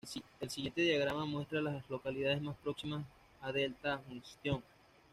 [0.39, 3.05] El siguiente diagrama muestra a las localidades más próximas
[3.39, 4.63] a Delta Junction.